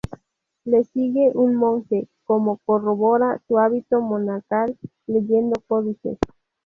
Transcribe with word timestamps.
Le 0.65 0.81
sigue 0.83 1.29
un 1.35 1.53
monje, 1.55 2.07
como 2.23 2.57
corrobora 2.65 3.39
su 3.47 3.59
hábito 3.59 4.01
monacal, 4.01 4.75
leyendo 5.05 5.61
códice. 5.67 6.17